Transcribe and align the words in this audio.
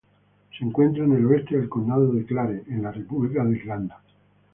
Se 0.57 0.65
encuentra 0.65 1.05
en 1.05 1.13
el 1.13 1.27
oeste 1.27 1.55
del 1.59 1.69
condado 1.69 2.11
de 2.11 2.25
Clare 2.25 2.63
en 2.69 2.81
la 2.81 2.91
República 2.91 3.43
de 3.45 3.55
Irlanda. 3.55 4.01